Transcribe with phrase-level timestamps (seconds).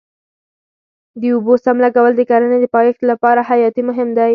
[1.21, 4.29] د اوبو سم لګول د کرنې د پایښت لپاره حیاتي مهم دی.